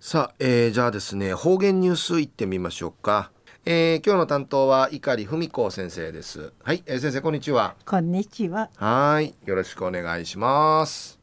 [0.00, 3.32] さあ、えー、じゃあですね方言ニュースいってみましょうか、
[3.64, 6.52] えー、今日の担当は碇文子先生です。
[6.62, 7.74] はい、えー、先生こんにちは。
[7.84, 8.70] こんにちは。
[8.76, 11.18] はいよろしくお願いします。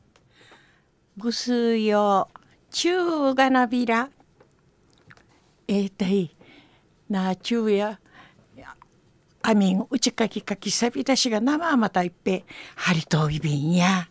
[1.15, 2.27] ぐすよ
[2.69, 4.09] 中がなびら。
[5.69, 6.35] えー、たい
[7.09, 7.97] な中や
[9.41, 12.43] あみんうちかきかきさびたしが生またいっぺ
[12.75, 14.09] はりといびんや。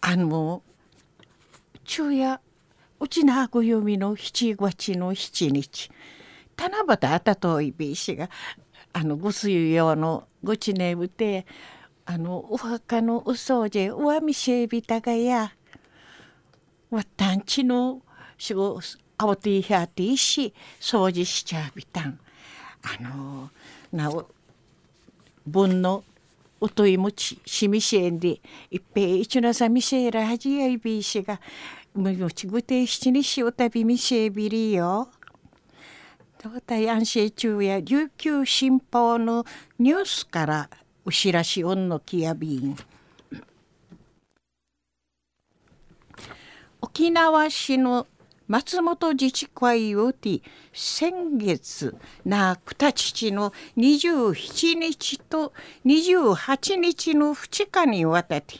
[0.00, 0.64] あの
[1.84, 2.40] 昼夜
[3.04, 5.90] うちなぐゆみの七月の七日。
[6.56, 8.30] 七夕あたといびしが
[8.94, 11.44] あのぐすゆようのぐちねぶて
[12.06, 15.52] あのお墓のうそうじうわみせびたがや。
[16.90, 18.00] わたんちの
[18.38, 18.80] しご
[19.18, 22.18] あわていひゃていし掃除しちゃびたん。
[22.84, 23.50] あの
[23.92, 24.26] なお
[25.46, 26.04] 分の
[26.58, 31.38] おといもちしみせんでいっぺいいちなさみせらはじやいびしが
[31.94, 35.08] むむちぐて七にしおたびみせびりよ。
[36.42, 39.46] 東大安静中や琉球新報の
[39.78, 40.70] ニュースから
[41.04, 42.76] うしらしおんのきやびん。
[46.80, 48.08] 沖縄市の
[48.48, 50.42] 松本自治会をて
[50.72, 55.52] 先月なくたちの27日と
[55.86, 58.56] 28日の2日にわたって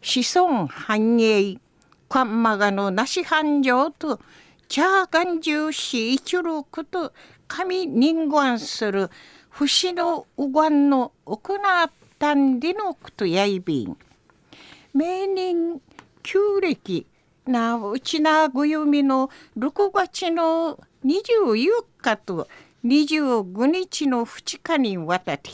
[0.00, 1.58] 子孫繁栄
[2.08, 4.20] カンマガのなし繁盛と
[4.68, 7.12] チャーガンジューシー一六と
[7.48, 9.10] 神人願する
[9.50, 13.96] 節のうがんの行ったんでのくとやいびん。
[14.92, 15.80] 名人
[16.22, 17.06] 旧暦
[17.46, 22.48] なうちなぐゆみの6月の24日と
[22.84, 25.50] 25日の2日にわたって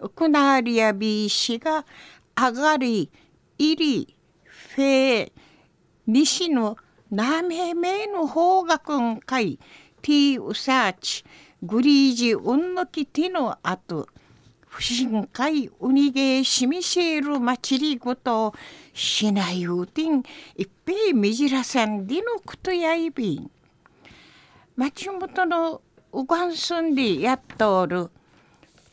[0.00, 1.84] 行わりやびしが
[2.36, 3.10] 上がり
[3.58, 5.32] 入りフェー
[6.06, 6.76] 西の
[7.10, 9.58] なめめの方角んかい
[10.00, 11.24] ティーウサーチ
[11.62, 14.08] グリージうんのきティのあと
[14.66, 18.54] 不信会ウニゲしみせるまちりごと
[18.94, 20.22] しないうてん
[20.56, 23.50] いっぺいみじらさんでのことやいびん。
[24.74, 25.82] 町元の
[26.12, 28.10] うがんすんでやっとおる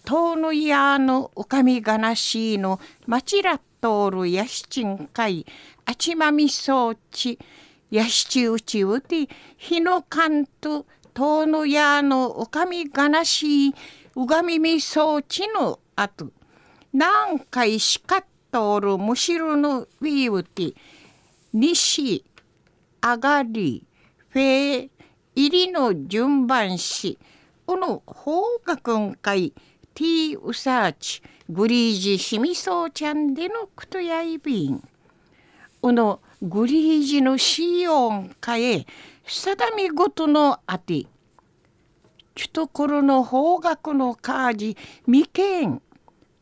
[0.03, 5.45] 遠のやのおかみがなしいのまちらっとおるやしちんかい
[5.85, 7.40] あちまみそうち
[7.90, 13.73] やしちうちうて日のかんと遠のやのおかみがなし
[14.16, 16.28] うがみみそうちのあと
[16.94, 20.75] 何回しかっとおるむしろのウィウティ
[21.53, 22.23] 西
[23.01, 23.85] 上がり
[24.29, 24.90] フェ
[25.35, 27.17] 入りの順番し
[27.66, 29.53] この方角んかい
[29.94, 34.84] ティーウサーチグリージしみそうちゃんでのくとやいびん。
[35.82, 38.86] うのグリージのシオンかえ
[39.26, 41.06] 定みごとのあて。
[42.36, 45.82] ちゅところの方角のカージみけん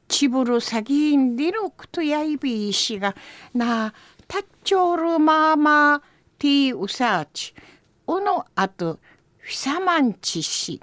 [0.08, 3.16] ちぶるさぎんでのくとやいびいしが
[3.53, 3.94] な
[4.28, 6.03] たっちょるまま
[6.38, 7.56] ティーウサーチ。
[8.06, 9.00] おのあと
[9.40, 10.79] フィサマンチし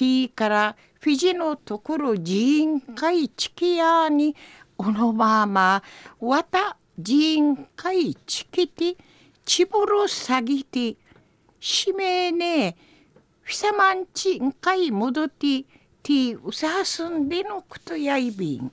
[0.00, 4.34] ティーからフィジのところジーンカイチキヤーに
[4.78, 5.82] オノマー
[6.20, 8.96] ワタジーンカイチキティ。
[9.44, 10.96] チボロサギティ。
[11.60, 12.76] しめネえ。
[13.42, 15.64] フィサマンチンカイモドティ。
[16.02, 18.72] ティウサハスンデノクトヤイビン。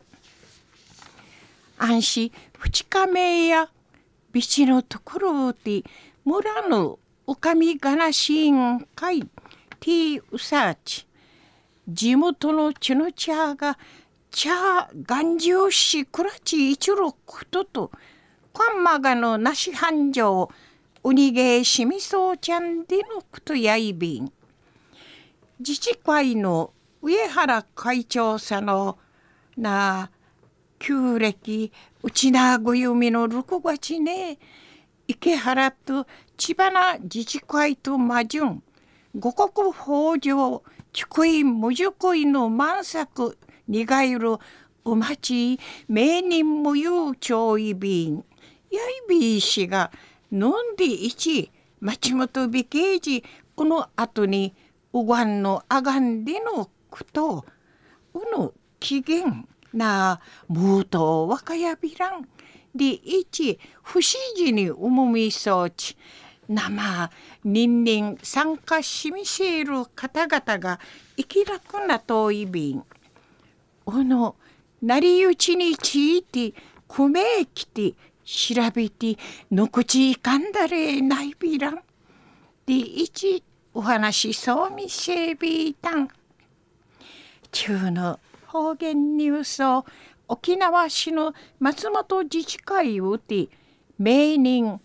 [1.78, 3.70] アンシフチカメヤ
[4.32, 5.86] ビチのところティ。
[6.24, 9.24] 村のオカミガなシ、ン、カイ
[9.82, 11.06] ティウサーチ。
[11.88, 13.78] 地元のチノチャーが
[14.30, 17.92] チャー頑丈しクラチ一六とと
[18.53, 20.50] カンマガのなし繁盛
[21.03, 24.31] ウニゲーシミソウちゃんでのくとやいびん。
[25.59, 28.97] 自治会の上原会長さの
[29.56, 30.09] な
[30.80, 31.72] 旧暦
[32.03, 34.38] うちなごゆみの6月ね
[35.08, 36.06] 池原と
[36.36, 38.61] 千葉な自治会と魔順
[39.16, 40.64] 五国北条
[40.97, 44.38] 竹院無熟院の満作にがいる
[44.84, 48.26] お待ち名人無有長医便
[48.72, 49.91] やいびいしが
[50.32, 53.23] 飲んでいち町本美刑事
[53.55, 54.55] この後に
[54.91, 57.46] うがんのあがんでのくと
[58.16, 62.28] うの機嫌なむと若やびらん
[62.73, 64.03] でいち不思
[64.35, 65.96] 議にうむみそうち
[66.47, 67.11] 生
[67.44, 70.79] 人々参加しみせる方々が
[71.17, 72.84] 生きらくな遠い便
[73.85, 74.35] おの
[74.82, 76.53] 成り打ちにちいて
[76.88, 79.17] くめきて調べて
[79.52, 81.79] のこちいかんだれないびらん。
[82.66, 86.09] で一お話しそうみせびたん。
[87.52, 89.85] 中の方言ニュースを
[90.28, 93.47] 沖縄市の松本自治会をて
[93.97, 94.82] 名人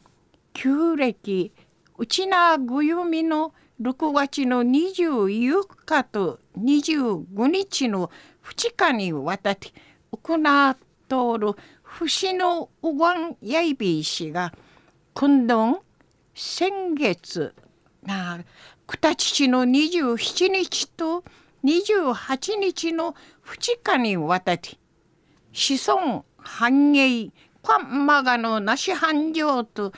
[0.52, 1.52] 旧暦
[1.98, 8.10] 内なぐゆみの6月の24日と25日の
[8.44, 9.72] 2日にわたって
[10.10, 10.34] 行
[10.70, 10.76] っ
[11.08, 14.52] とる節のうがんやいびしが
[15.14, 15.82] 今度
[16.34, 17.54] 先月
[18.02, 18.40] な
[18.86, 21.24] 九田父の27日と
[21.64, 23.14] 28日の
[23.46, 24.78] 2日にわたって
[25.52, 27.30] 子孫繁栄
[27.62, 29.92] 官間がのなし繁盛と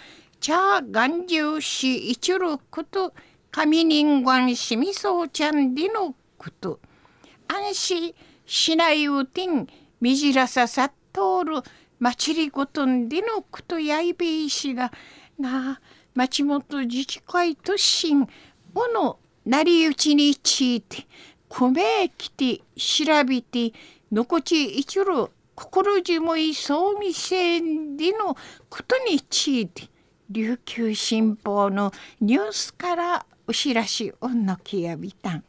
[0.52, 3.14] がんじゅうしいち路こと
[3.50, 6.80] かみにんごんしみそうちゃんでのこと。
[7.48, 8.14] あんし
[8.46, 9.66] しないうてん
[10.00, 11.62] みじらささっとおる
[11.98, 14.92] まちりごとんでのことやいべいしが
[15.38, 15.80] なあ
[16.14, 18.28] 町本自治会しん
[18.74, 21.06] おのなりうちについて
[21.48, 23.72] こめきてしらびて
[24.10, 28.34] のこちい一路心じもいそうみせんでの
[28.68, 29.88] ことについて
[30.30, 35.44] 琉球新報のニュースからお知らしをのきやびたん。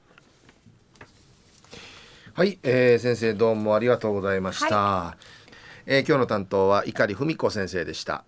[2.33, 4.77] はい、えー、先生どうもありがとうございました。
[4.77, 5.23] はい、
[5.85, 8.25] えー、今日の担当は碇文子先生でした。